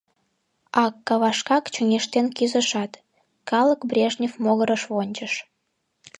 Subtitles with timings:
[0.83, 2.91] Ак кавашкак чоҥештен кӱзышат,
[3.49, 5.33] калык Брежнев могырыш вончыш.